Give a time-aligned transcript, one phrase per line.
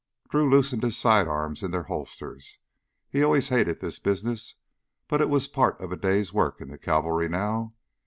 [0.31, 2.57] Drew loosened his side arms in their holsters.
[3.07, 4.55] He always hated this business,
[5.07, 7.75] but it was part of a day's work in the cavalry now.